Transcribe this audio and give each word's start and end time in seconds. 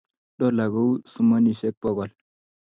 Dola 0.39 0.65
kouu 0.73 0.91
sumonishel 1.11 1.75
bogol 1.81 2.11